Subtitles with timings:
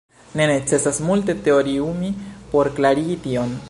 [0.39, 2.13] Ne necesas multe teoriumi
[2.55, 3.59] por klarigi tion.